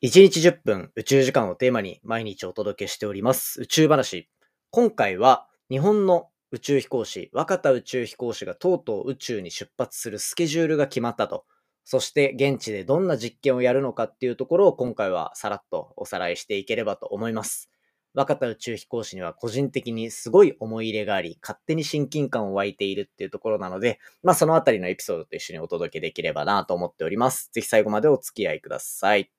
[0.00, 4.28] 1日10分宇宙時間をテーマに毎日お届けしております宇宙話。
[4.70, 11.46] 今回は日本の宇宙飛行士、若田宇宙飛行士がとうとう宇宙に出発するスケジュールが決まったと。
[11.84, 17.68] そして現地でどんな実験をやるのかっていうところを今回はさらっとおさらいしていければと思います。
[18.14, 27.50] 若田宇宙飛行士には個人的にすごい思い入れがあり、勝手に親近感を湧いているっていうところなので、まあそのあたりのエピソードと一緒にお届けできればなと思っております。
[27.52, 29.32] ぜひ最後までお付き合いください。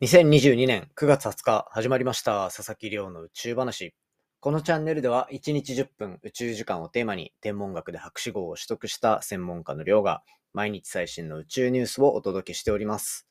[0.00, 3.96] 2022年9月20日始まりました佐々木亮の宇宙話。
[4.38, 10.22] このチャンネルでは1日10分宇宙時間をテーマに天文学で博士号を取得した専門家の亮が
[10.54, 13.26] 毎日最新の宇宙ニュースをお届けしております。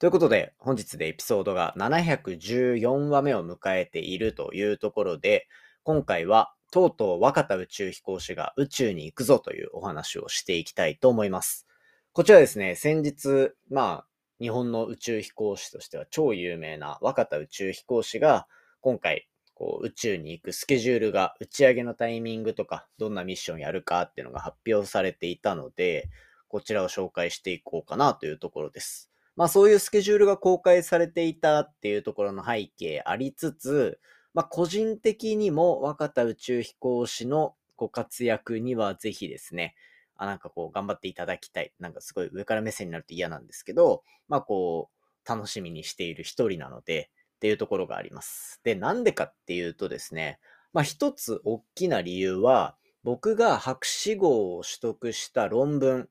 [0.00, 5.46] ということで本日でエピソードが714話目を迎えているというところで
[5.84, 11.68] 今回はとうとう若田宇宙飛行士が宇宙に行くぞというお話をしていきたいと思います。
[12.12, 14.06] こちらですね、先日、まあ、
[14.40, 18.46] 日本の宇宙飛行士としては超有名な若田宇宙飛行士が
[18.80, 26.10] 今回こう宇宙に行くスケジュールが打ち上げのタイミングとかどんなミッションやるかっていうのが発表されていたので
[26.48, 29.10] こちらを紹介していこうかなというところです。
[29.36, 33.98] まあそういうスケジュールが公開されていたっていうところの背景ありつつ、
[34.32, 39.74] まあ個人的にも若田宇宙飛行士のご活躍にはぜひですね、
[40.16, 41.72] あ、なんかこう、頑張っていただきたい。
[41.78, 48.60] なんかすごい上から目線になると嫌なんですけど、まあこう、楽しみにしている一人なので、っていうところがあります。
[48.64, 50.38] で、なんでかっていうとですね、
[50.72, 56.08] まあ一つ大きな理由は、僕が博士号を取得した論文、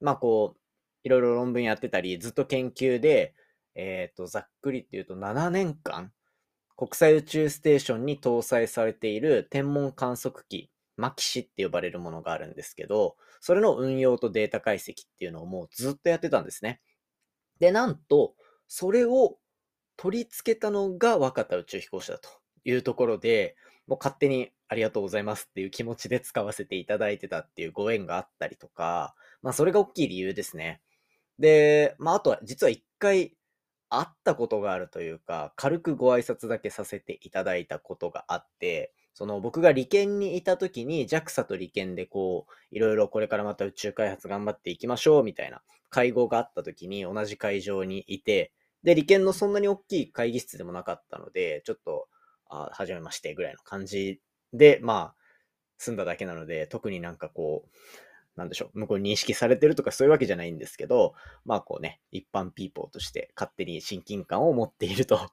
[0.00, 0.60] まあこう、
[1.02, 3.34] いろいろ論文やってたり、ずっと研究で、
[3.74, 6.12] えっ、ー、と、ざっくりっていうと7年間、
[6.76, 16.80] 国際宇宙ステーションに搭載されている天文観測機マキシって呼ばれるものがあるんですけど、それの運用とデータ解析っていうのをもうずっとやってたんですね。
[17.58, 18.34] で、なんと、
[18.68, 19.38] それを
[19.96, 22.28] 取り付けたのが若田宇宙飛行士だと
[22.64, 23.56] いうところで、
[23.86, 30.80] もう勝手にありがとうございますっていう気持ちで使わせていただいてたっていうご縁があったりとか、まあそれが大きい理由ですね。
[31.38, 33.34] で、まああとは実は一回
[33.88, 52.08] 会ったことがあるというか、軽くご挨拶だけさせていただいたことがあって、その僕が理研にいた時に JAXA と理研でこう、いろいろこれからまた宇宙開発頑張っていきましょうみたいな会合があった時に同じ会場にいて、で、理研のそんなに大きい会議室でもなかったので、ちょっと、
[52.48, 54.20] あ、はじめましてぐらいの感じ
[54.52, 55.14] で、まあ、
[55.76, 57.70] 済んだだけなので、特になんかこう、
[58.36, 61.14] なんでしょう、向こうに認識されてるとかそういうわけじゃないんですけど、
[61.44, 65.30] まあこうね、一般ピーポーとして勝手に親近感を持っていると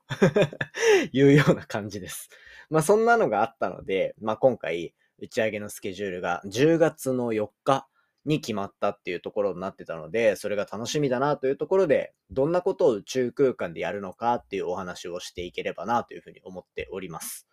[1.13, 2.29] いうような感じです。
[2.69, 7.87] まあそんなのがあったので、まあ今回打ち上げのスケジュールが10月の4日
[8.25, 17.47] に決まったっていうところになってたので、それが楽しみだなというところで、どんなことを宇宙空間でやるのかっていうお話をしていければなというふうに思っております。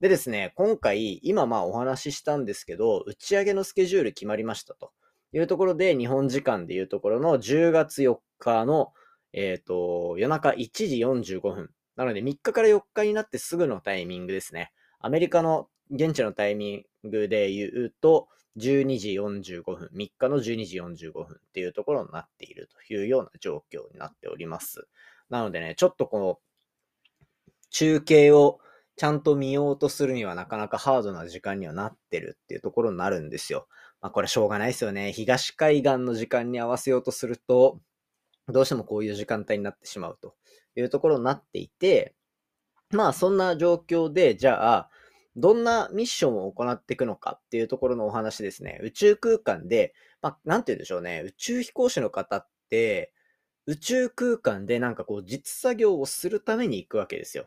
[0.00, 4.92] でですね、今回、今まあお話ししたんですけど、打ち上げのスケジュール決まりましたと
[5.34, 8.94] いうところで、日本時間でいうところの10月4日の、
[9.34, 10.96] えっ、ー、と、夜中1時
[11.36, 11.70] 45分。
[11.96, 14.72] なので3日から4日になってすぐのタイミングですね。
[15.00, 24.88] アメリカの現地のタイミングで言うと、12時45分、3日の12時45分っていうところになっているというような状況になっております。
[25.28, 26.38] なのでね、ちょっとこの
[27.68, 28.60] 中継を
[29.00, 33.66] ちゃんと見ようとするにはなかなかハードな時間にはなってるっていうところになるんですよ。
[34.02, 35.10] まあこれしょうがないですよね。
[35.12, 37.80] 東海岸の時間に合わせようとすると、
[38.48, 40.34] どうしてもこういう時間帯になってしまうと
[40.76, 42.14] いうところになっていて、
[42.90, 44.90] まあそんな状況で、じゃあ、
[45.34, 48.80] どんなミッションを行っていくのかっていうところのお話ですね。
[48.82, 51.22] 宇宙空間で、まあなんて言うんでしょうね。
[51.24, 53.14] 宇宙飛行士の方って、
[53.64, 57.46] 宇宙空間でなんかこう実作業をするために行くわけですよ。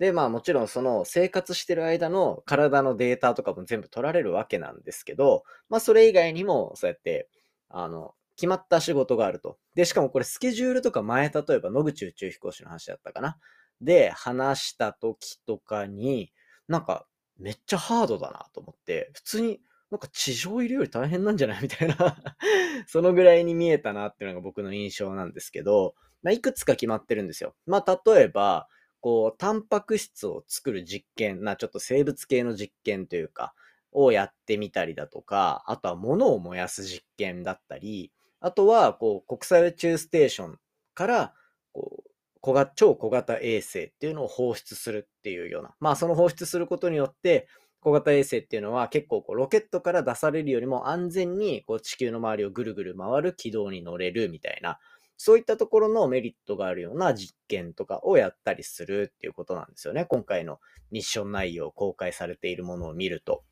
[0.00, 7.28] で、まあもちろんその生活してる間の体のデータとかも全部取られるわけなんですけど、まあそれ以外にもそうやって、
[7.68, 9.58] あの、決まった仕事があると。
[9.74, 13.36] で、しかもこれスケジュールとか前、例えば野口宇宙飛行士の話だったかな。
[13.82, 16.32] で、話した時とかに、
[16.66, 17.06] なんか
[17.38, 19.60] めっちゃハードだなと思って、普通に
[19.90, 21.62] なんか地上いるより大変なんじゃない？
[21.62, 22.16] みたいな
[22.88, 27.54] そのぐらいに見えたなっていうのが僕の印象なんですけど、まあ、いくつか決まってるんですよ。
[27.66, 28.66] まあ、例えば、
[29.00, 33.54] こう、タンパク質を作る実験、な、ちょっと生物系の実験というか、
[33.92, 40.58] をやってみたりだとか、あとは物を燃やす実験だったり、あとは、こう、国際宇宙ステーション
[40.94, 41.34] から、
[41.72, 42.10] こう、
[42.40, 45.74] 小型、超小型衛星っていうのを放出するっていうような。
[45.80, 47.48] まあ、その放出することによって、
[47.80, 54.78] 小型衛星っていうのは結構こうロケットから出されるよりも安全にこう地球の周りをぐるぐる回る軌道に乗れるみたいな
[55.22, 60.06] そういったところのメリットがあるような実験とかをやったりするっていうことなんですよね。
[60.06, 63.44] 今回のミッション内容、公開されているものを見ると。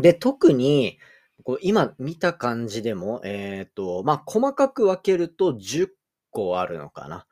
[0.00, 0.98] で、特に、
[1.44, 5.90] こう今見た感じでも、えっ、ー、と、まあ、細かく分けると10
[6.30, 7.26] 個あるのかなっ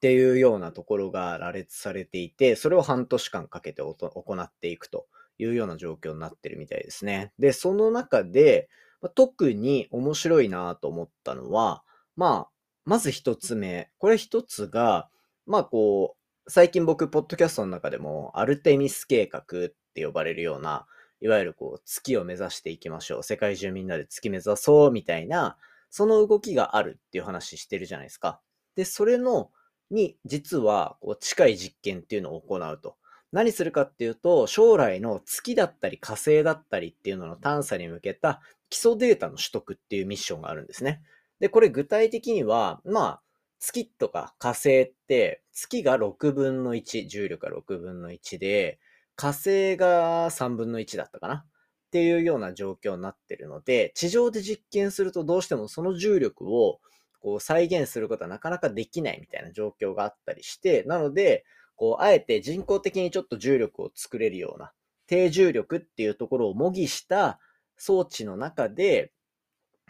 [0.00, 3.96] ていうようなところが羅列されていて、それを半年間かけて行
[4.40, 7.32] っていくというような状況になってるみたいですね。
[7.36, 8.68] で、その中で、
[9.16, 11.82] 特に面白いなと思ったのは、
[12.14, 12.57] まあ、
[12.88, 13.90] まず一つ目。
[13.98, 15.10] これ一つが、
[15.44, 19.44] まあこう、最近僕、ポッドキャストの中でも、アルテミス計画っ
[19.92, 20.86] て呼ばれるような、
[21.20, 23.22] いわゆるこう、月を目指していきましょう。
[23.22, 25.58] 世界中みんなで月目指そうみたいな、
[25.90, 28.40] その動きがあるっていう話してるじゃないですか。
[28.74, 29.50] で、それの、
[29.90, 32.96] に、実は、こう、近い実験っていうのを行うと。
[33.32, 38.40] 何するかっていうと、将来の月だったり火星だったりっていうのの探査に向けた
[38.70, 41.02] 基礎データの取得っていうミッションがあるんですね。
[41.40, 43.22] で、これ具体的には、まあ、
[43.60, 48.78] 月とか火星って、月が6分の1、重力が6分の1で、
[49.16, 51.34] 火星が3分の1だったかな？
[51.34, 56.80] っていうような状況になってるので、地上で実験するとどうしてもその重力を
[57.20, 61.44] こう再現することはなかなかできないみたいな状況があったりして、なので、
[61.74, 64.72] こう、あえて人工的にちょっと重力を作れるような、
[65.06, 67.40] 低重力っていうところを模擬した
[67.76, 69.12] 装置の中で、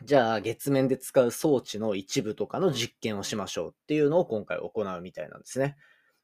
[0.05, 5.77] じゃあ月面で使う装置の一部とかの実験をしましょうっていうのを今回行うみたいなんですね。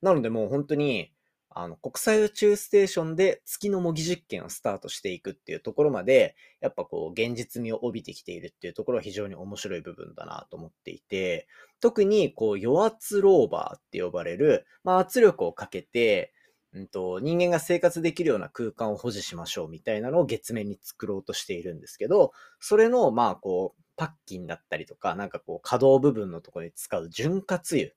[0.02, 1.12] なのでもう本当に、
[1.56, 11.46] あの、国際宇宙ステーションで月の模擬実験をスタートしていくっていうところまで、やっぱこう、現実味を帯びてきているっていうところは非常に面白い部分だなと思っていて、
[11.80, 16.32] 特にこう、余圧ローバーって呼ばれる、まあ圧力をかけて、
[16.74, 27.90] うんと、人間が生活できるような空間を保持しましょうみたいなのを月面に作ろうとしているんですけど、それの、まあ、こう、パッキンだったりとか、なんかこう、可動部分のところに使う潤滑油、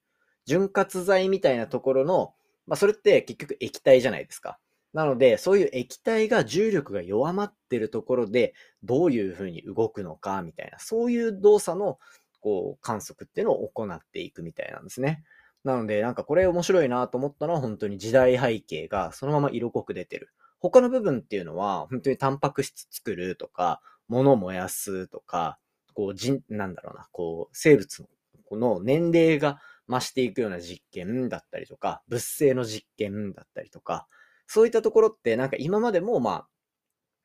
[0.46, 2.34] 潤滑剤みたいなところの、
[2.68, 4.60] まあ、それって結局液体じゃないですか。
[4.92, 8.54] なので、そういう液体が重力が弱まってるところで、
[8.84, 11.98] どういうふうに動くのか、みたいな、そういう動作の、
[12.40, 15.24] こう、観測っていうのを行っていくみたいなんですね。
[15.64, 20.30] なので、なんかこれ面白いなと思ったのは本当に時代背景がそのまま色濃く出てる。
[20.60, 25.58] 他の部分っていうのは本当にタンパク質作るとか、物燃やすとか、
[25.94, 28.08] こう、人、なんだろうな、こう、生物の
[28.44, 34.06] この年齢が増していくような実験だったりとか、物性の実験だったりとか、
[34.46, 36.48] そういったところってなんか今までもまあ、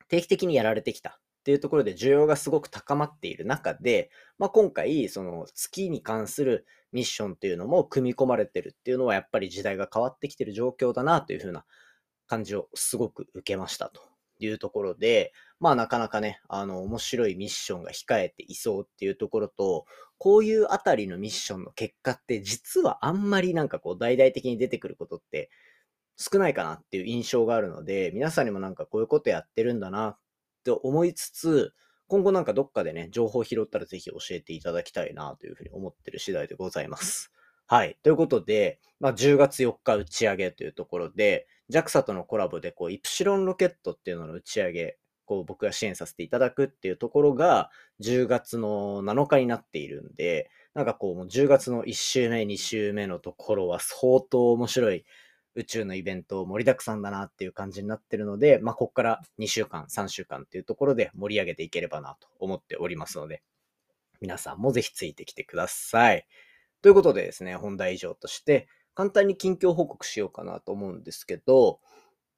[0.08, 11.66] 定期的にやられてきたっていうところで需要がすごく高まっている中で、まあ、今回、その月に関するミッションっていうのも組み込まれてるっていうのはやっぱり時代が変わってきてる状況だなというふうな
[12.28, 14.00] 感じをすごく受けましたと
[14.38, 19.84] いうところで、まあなかなかね、あの面白いミッションが控えていそうっていうところと、
[20.16, 25.50] こういうあたりのミッションの結果って実はあんまりなんかこう大々的に出てくることって
[26.16, 30.18] 少ないかなっていう印象があるので、皆さんにもなんかこういうことやってるんだなっ
[30.64, 31.72] て思いつつ、
[32.06, 37.32] 今後なんかどっかでね、情報拾ったらぜひ教えていただきたいなというふうに思ってる次第でございます。
[37.66, 37.96] はい。
[38.02, 47.70] ということで、まあ、10月4日打ち上げというところで、JAXA とのコラボで、こう、イプシロンロケットっていうのの打ち上げ、こう、僕が支援させていただくっていうところが、
[48.00, 55.04] 10月の7日になっているんで、なんかこ、う10月の1週目、2週目のところは相当面白い
[55.54, 63.42] 宇宙のイベント盛りだくさんだなっていう感じになってるので、まあ、ここから2週間、3週間っていうところで盛り上げていければなと思っておりますので、
[64.20, 66.26] 皆さんもぜひついてきてください。
[66.82, 71.80] ということでですね、本題以上として、簡単に近況報告しようかなと思うんですけど、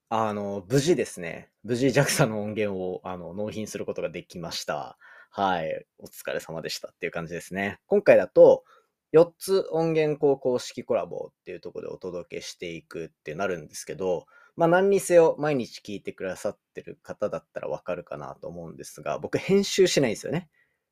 [0.09, 4.99] あの、無事ですね、無事 JAXA の音源をあの納品することができました。
[5.31, 5.87] はい。
[5.99, 7.79] お疲れ様でしたっていう感じですね。
[7.87, 8.65] 今回だと、
[9.13, 20.49] 4つ音源こう公式コラボっていうところでお届けしていくってなるんですけど、まあ何にせよ毎日聞いてくださってる方だったらわかるかなと思うんですが、僕編集しないんですよね。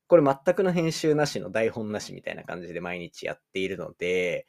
[0.07, 4.45] これ全くの編集なしの台本なしみたいな感じで毎日やっているので、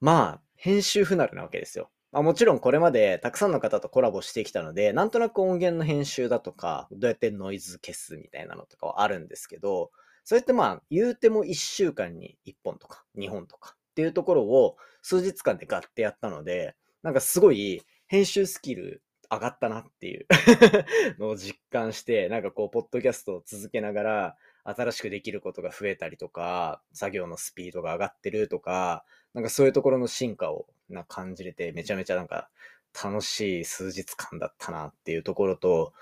[0.00, 1.90] まあ編集不慣れなわけですよ。
[2.12, 9.92] まあ、もちろんこれまでたくさんの方とコラボしてきたので、なんとなく音源の編集だとか、どうやってノイズ消すみたいなのとかはあるんですけど、
[10.24, 20.26] それってまあ、言うても1週間に1本とか2本とかっていうところを数日間でガッてやったので、なんかすごい編集スキル上がったなっていう
[21.18, 32.50] のを実感して、なんかこう、ポッドキャストを続けながら、新しくできることが増えたりとか、作業のスピードが上がってるとか、なんかそういうところの進化をな感じれて、めちゃめちゃなんか
[32.92, 35.92] 楽しい数日間だったなっていうところと、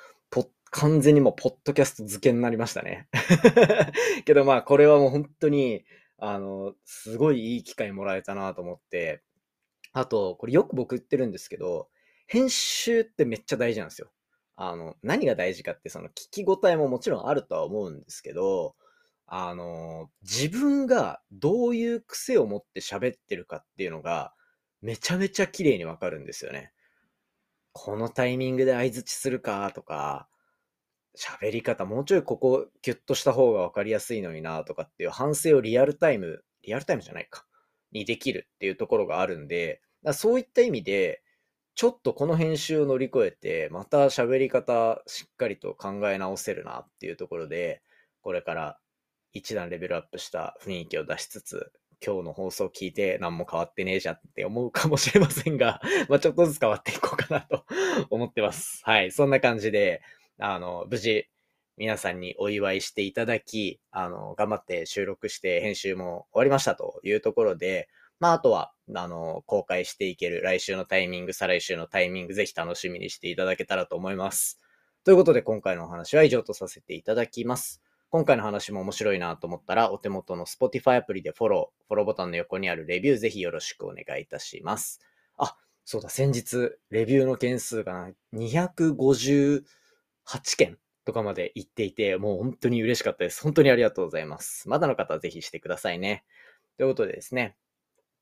[0.71, 3.09] 完全にもうポッドキャスト漬けになりましたね。
[4.25, 5.85] けどまあこれはもう本当に、
[6.19, 9.23] あの、すごいいい機会もらえたなと思って、
[9.93, 11.89] あと、これよく僕言ってるんですけど、
[12.27, 14.11] 編集ってめっちゃ大事なんですよ。
[14.57, 18.75] あの、何が大事かって、その聞き応えももちろんあるとは思うんですけど、
[19.27, 24.35] あの、自分がどういう癖を持って喋ってるかっていうのが、
[24.81, 26.73] めちゃめちゃ綺麗にわかるんですよね。
[27.73, 30.29] このタイミングで相づちするかとか、
[31.19, 37.45] 喋り方、もうちょいここギュッとした方がわかりやすいのになとかっていう反省をリアルタイム、リアルタイムじゃないか、
[37.91, 41.23] にできるっていうところがあるんで、だそういった意味で、
[41.75, 47.83] ちょっとこの編集を乗り越えて、また喋り方しっかりと考え直せるなっていうところで、
[48.21, 48.79] これから
[49.33, 51.73] 一段レベルアップした雰囲気を出しつつ、
[52.05, 57.65] 今日の放送を聞いて何も変わってねえじゃんって思うかもしれませんが、 まあちょっとずつ変わっていこうかなと
[58.11, 58.81] 思ってます。
[58.85, 59.11] はい。
[59.11, 60.03] そんな感じで、
[60.39, 61.29] あの、無事、
[61.77, 67.89] 皆さんにお祝いしていただき、あの、頑張って収録して編集も終わりましたというところで、
[68.21, 74.61] まあ、あとは、あの、公開していける来週のタイミング、再来週のタイミング、ぜひ楽しみにしていただけたらと思います。
[75.05, 77.81] ということで、今回のお話は以上とさせていただきます。
[78.11, 85.01] 今回の話も面白いなと思ったら、お手元の Spotify アプリでフォロー、フォローボタンの横にあるレビュー、ぜひよろしくお願いいたします。
[85.37, 89.63] あ、そうだ、先日、レビューの件数が250
[90.29, 93.43] 8件とかまで行っていて、もう本当に嬉しかったです。
[93.43, 94.69] 本当にありがとうございます。
[94.69, 96.25] まだの方はぜひしてくださいね。
[96.77, 97.57] ということでですね、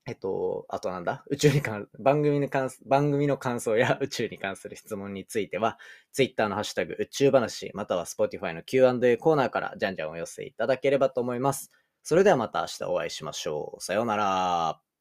[0.07, 1.25] えっと、あとなんだ？
[1.29, 5.79] 宇宙に関、番組の関、番組の感想や 宇宙に関する質問については、
[6.13, 11.73] Twitter のハッシュタグ宇宙話、または Spotify の Q&A コーナーからじゃんじゃんお寄せいただければと思います。
[12.05, 13.83] それではまた明日お会いしましょう。
[13.83, 14.86] さようなら。